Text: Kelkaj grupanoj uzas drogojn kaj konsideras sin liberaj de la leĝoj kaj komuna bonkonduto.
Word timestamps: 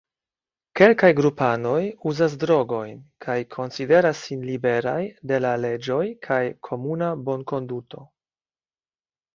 Kelkaj 0.79 1.09
grupanoj 1.19 1.81
uzas 2.13 2.37
drogojn 2.45 2.97
kaj 3.27 3.37
konsideras 3.57 4.25
sin 4.31 4.43
liberaj 4.49 4.97
de 5.33 5.41
la 5.47 5.53
leĝoj 5.69 6.03
kaj 6.31 6.43
komuna 6.71 7.13
bonkonduto. 7.31 8.07